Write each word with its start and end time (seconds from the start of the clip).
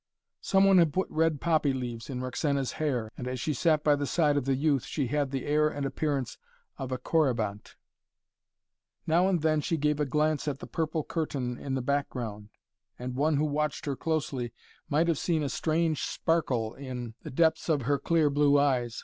Some 0.41 0.65
one 0.65 0.79
had 0.79 0.93
put 0.93 1.07
red 1.11 1.39
poppy 1.39 1.73
leaves 1.73 2.09
in 2.09 2.21
Roxana's 2.21 2.71
hair, 2.81 3.11
and 3.19 3.27
as 3.27 3.39
she 3.39 3.53
sat 3.53 3.83
by 3.83 3.95
the 3.95 4.07
side 4.07 4.35
of 4.35 4.45
the 4.45 4.55
youth, 4.55 4.83
she 4.83 5.05
had 5.05 5.29
the 5.29 5.45
air 5.45 5.67
and 5.69 5.85
appearance 5.85 6.39
of 6.79 6.91
a 6.91 6.97
Corybante. 6.97 7.75
Now 9.05 9.27
and 9.27 9.43
then 9.43 9.61
she 9.61 9.77
gave 9.77 9.99
a 9.99 10.07
glance 10.07 10.47
at 10.47 10.57
the 10.57 10.65
purple 10.65 11.03
curtain 11.03 11.55
in 11.55 11.75
the 11.75 11.83
background, 11.83 12.49
and 12.97 13.15
one 13.15 13.37
who 13.37 13.45
watched 13.45 13.85
her 13.85 13.95
closely 13.95 14.51
might 14.89 15.07
have 15.07 15.19
seen 15.19 15.43
a 15.43 15.49
strange 15.49 16.01
sparkle 16.01 16.73
in 16.73 17.13
the 17.21 17.29
depths 17.29 17.69
of 17.69 17.83
her 17.83 17.99
clear 17.99 18.31
blue 18.31 18.57
eyes. 18.59 18.99